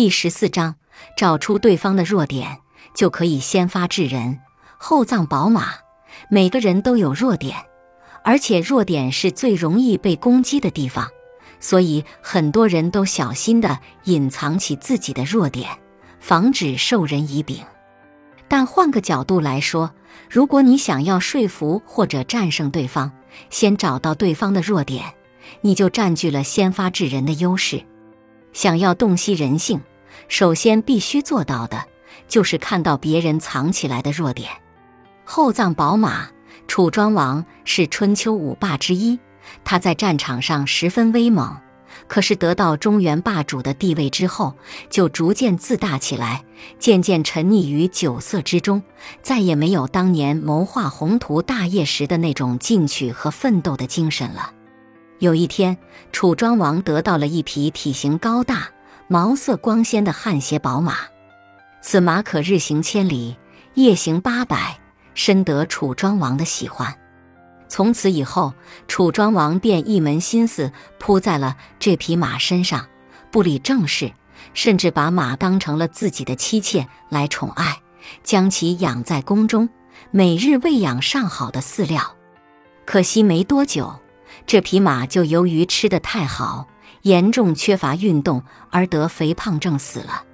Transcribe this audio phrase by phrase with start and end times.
[0.00, 0.76] 第十四章，
[1.14, 2.60] 找出对方的弱点，
[2.94, 4.38] 就可以先发制人。
[4.78, 5.74] 厚葬宝马，
[6.30, 7.54] 每个人都有弱点，
[8.24, 11.06] 而且弱点是最容易被攻击的地方，
[11.60, 15.68] 所以很多人都小心的隐藏起自己的弱点，
[16.18, 17.62] 防止授人以柄。
[18.48, 19.92] 但换个角度来说，
[20.30, 23.10] 如果你想要说服或者战胜对方，
[23.50, 25.12] 先找到对方的弱点，
[25.60, 27.84] 你就占据了先发制人的优势。
[28.54, 29.80] 想要洞悉人性，
[30.28, 31.84] 首先必须做到的
[32.28, 34.50] 就是看到别人藏起来的弱点。
[35.24, 36.28] 厚葬宝马，
[36.66, 39.18] 楚庄王是春秋五霸之一，
[39.64, 41.56] 他在战场上十分威猛。
[42.06, 44.54] 可是得到中原霸主的地位之后，
[44.88, 46.44] 就逐渐自大起来，
[46.78, 48.82] 渐渐沉溺于酒色之中，
[49.22, 54.52] 再也没有当年谋划宏图大业时的那种进取和奋斗的精神了。
[55.18, 55.76] 有一天，
[56.12, 58.68] 楚庄王得到了一匹体型高大、
[59.12, 60.98] 毛色光鲜的汗血宝马，
[61.82, 63.36] 此马可日行千里，
[63.74, 64.78] 夜行八百。
[65.14, 66.96] 深得楚庄王的喜欢，
[67.68, 68.54] 从此以后，
[68.86, 72.86] 楚庄王便一门心思扑在了这匹马身上，
[73.32, 74.12] 不理政事，
[74.54, 77.80] 甚至把马当成了自己的妻妾来宠爱，
[78.22, 79.68] 将其养在宫中，
[80.12, 82.14] 每日喂养上好的饲料。
[82.86, 83.98] 可惜没多久，
[84.46, 86.68] 这匹马就由于吃得太好，
[87.02, 90.24] 严重缺乏运动而得肥胖症死了。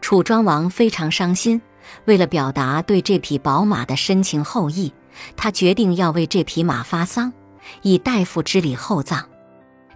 [0.00, 1.60] 楚庄王非常伤心。
[2.04, 4.92] 为了表达对这匹宝马的深情厚谊，
[5.36, 7.32] 他决定要为这匹马发丧，
[7.80, 9.26] 以大夫之礼厚葬。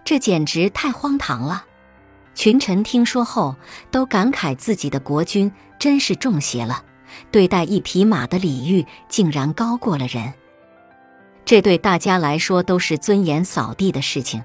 [0.03, 1.65] 这简直太荒唐了！
[2.33, 3.55] 群臣听说后，
[3.91, 6.83] 都感慨自己的国君真是中邪了，
[7.31, 10.33] 对待一匹马的礼遇竟然高过了人。
[11.45, 14.43] 这对大家来说都是尊严扫地的事情，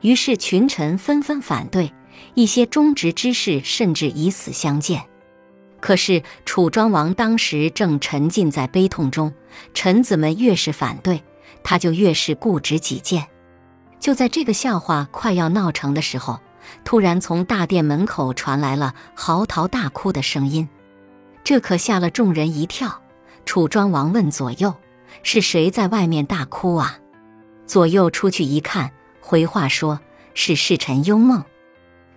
[0.00, 1.92] 于是群臣纷纷反对，
[2.34, 5.02] 一些忠直之士甚至以死相见。
[5.80, 9.32] 可是楚庄王当时正沉浸在悲痛中，
[9.72, 11.22] 臣子们越是反对，
[11.62, 13.26] 他就越是固执己见。
[13.98, 16.40] 就在这个笑话快要闹成的时候，
[16.84, 20.68] 突然从大殿门口传来了嚎啕大哭的声音，
[21.42, 23.02] 这可吓了众人一跳。
[23.46, 24.74] 楚庄王问左右
[25.24, 26.98] ：“是谁在外面大哭啊？”
[27.66, 28.92] 左右出去一看，
[29.30, 30.00] 回话说
[30.34, 31.44] ：“是侍臣幽梦。”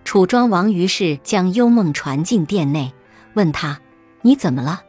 [0.04, 2.92] 楚庄王于是将幽梦传进殿内。
[3.34, 3.80] 问他
[4.22, 4.82] ：“你怎么了？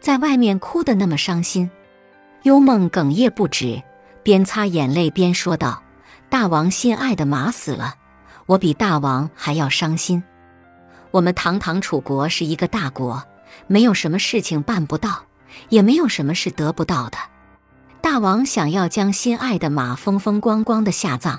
[0.00, 1.70] 在外面哭得那么伤心？”
[2.44, 3.82] 幽梦哽咽不止，
[4.22, 5.82] 边擦眼泪边说道
[6.30, 7.96] ：“大王心爱的马死了，
[8.46, 10.22] 我比大王还要伤心。
[11.10, 13.22] 我们堂堂楚国是一个大国，
[13.66, 15.26] 没有什么事情办不到，
[15.68, 17.18] 也没有什么是得不到的。
[18.00, 21.38] 大王想要将心爱的马风风光光的下葬，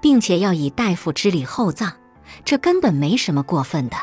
[0.00, 1.92] 并且要以大夫之礼厚葬，
[2.44, 3.96] 这根本没什么过分的。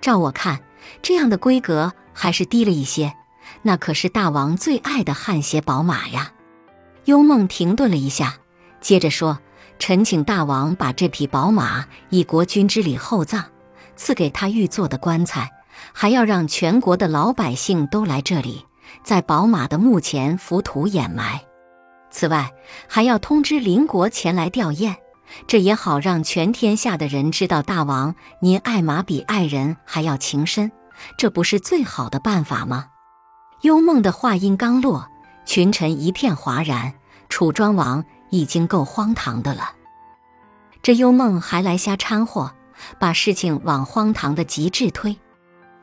[0.00, 0.60] 照我看。”
[1.02, 3.14] 这样的规格还是低了一些，
[3.60, 6.32] 那可是大王最爱的汗血宝马呀！
[7.04, 8.36] 幽梦停顿了一下，
[8.80, 9.38] 接着说
[9.78, 13.44] ：“臣请大王把这匹宝马以国君之礼厚葬，
[13.94, 15.50] 赐给他御座的棺材，
[15.92, 18.64] 还要让全国的老百姓都来这里，
[19.04, 21.42] 在宝马的墓前浮土掩埋。
[22.10, 22.50] 此外，
[22.88, 24.96] 还要通知邻国前来吊唁。”
[25.46, 30.72] 这也好让全天下的人知道，大王您爱马比爱人还要情深，
[31.16, 32.86] 这不是最好的办法吗？
[33.60, 35.08] 幽梦的话音刚落，
[35.44, 36.94] 群臣一片哗然。
[37.28, 39.70] 楚庄王已经够荒唐的了，
[40.82, 42.52] 这幽梦还来瞎掺和，
[42.98, 45.16] 把事情往荒唐的极致推。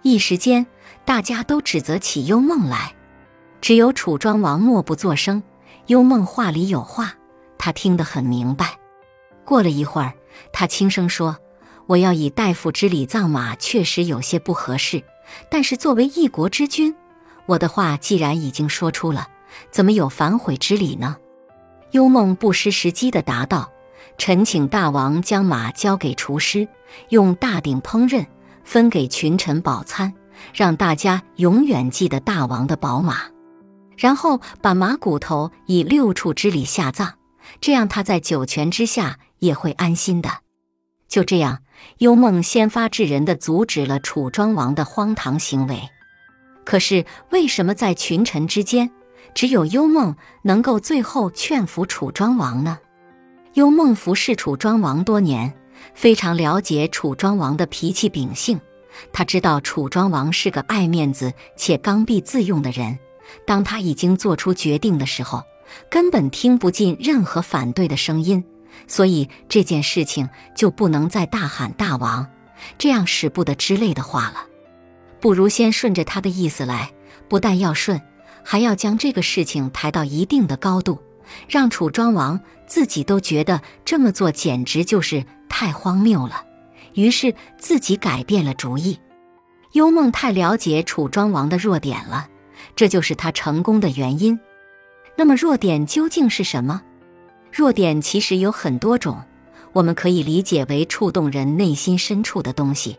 [0.02, 0.68] 一时间，
[1.06, 2.94] 大家都指责起幽梦来，
[3.62, 5.42] 只有楚庄王默不作声。
[5.88, 7.14] 幽梦话里有话，
[7.58, 8.78] 他听得很明白。
[9.46, 10.14] 过了一会儿，
[10.52, 11.38] 他轻声说
[11.88, 15.02] ：“我要以大夫之礼葬马，确实有些不合适。
[15.50, 16.94] 但是作为一国之君，
[17.46, 19.28] 我的话既然已经说出了，
[19.72, 21.16] 怎么有反悔之理呢？”
[21.92, 23.72] 幽梦不失时机地答道
[24.20, 26.68] ：“臣请大王将马交给厨师，
[27.08, 28.26] 用大鼎烹饪，
[28.66, 30.14] 分给群臣饱餐，
[30.54, 33.22] 让大家永远记得大王的宝马。
[33.98, 37.14] 然后把马骨头以六畜之礼下葬，
[37.60, 40.30] 这样他在九泉之下。”也会安心的。
[41.08, 41.60] 就这样，
[42.00, 45.80] 幽梦先发制人的阻止了楚庄王的荒唐行为。
[46.66, 48.90] 可是，为什么在群臣之间，
[49.36, 52.80] 只有幽梦能够最后劝服楚庄王呢？
[53.54, 55.54] 幽梦服侍楚庄王多年，
[55.94, 58.60] 非常了解楚庄王的脾气秉性。
[59.14, 62.98] 他知道楚庄王是个爱面子且刚愎自用的人。
[63.46, 65.44] 当他已经做出决定的时候，
[65.90, 68.44] 根本听不进任何反对的声音。
[68.88, 72.28] 所以这件事情就不能再大喊大王，
[72.78, 74.46] 这样使不得之类的话了。
[75.20, 76.92] 不如先顺着他的意思来，
[77.28, 78.00] 不但要顺，
[78.44, 81.02] 还要将这个事情抬到一定的高度，
[81.50, 86.44] 让楚庄王自己都觉得这么做简直就是太荒谬了。
[86.94, 89.00] 于是自己改变了主意。
[89.74, 92.30] 幽梦太了解楚庄王的弱点了，
[92.76, 94.40] 这就是他成功的原因。
[95.16, 96.82] 那么弱点究竟是什么？
[97.52, 99.20] 弱点其实有很多种，
[99.74, 102.98] 我们可以理解为触动人内心深处的东西，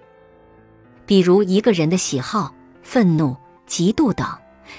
[1.07, 3.37] 比如一个人的喜好、愤怒、
[3.69, 4.27] 嫉妒等，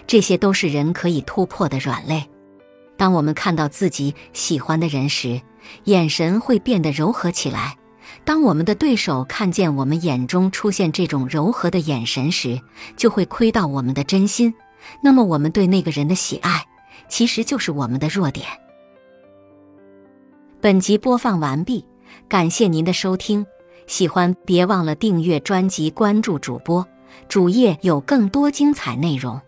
[0.05, 2.29] 这些都是人可以突破的软肋。
[2.97, 5.41] 当我们看到自己喜欢的人时，
[5.85, 7.77] 眼神会变得柔和起来；
[8.25, 12.59] 当我们的对手看见我们眼中出现这种柔和的眼神时，
[12.97, 14.53] 就会窥到我们的真心。
[15.01, 16.65] 那么，我们对那个人的喜爱，
[17.07, 18.47] 其实就是我们的弱点。
[20.61, 21.85] 本集播放完毕，
[22.27, 23.45] 感谢您的收听。
[23.87, 26.85] 喜欢别忘了订阅专辑、关注主播，
[27.27, 29.41] 主页有更多精彩内容。